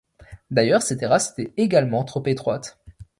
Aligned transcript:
D’ailleurs, 0.49 0.81
ces 0.81 0.97
terrasses 0.97 1.37
étaient 1.37 1.53
également 1.57 2.03
trop 2.03 2.23
étroites. 2.25 2.81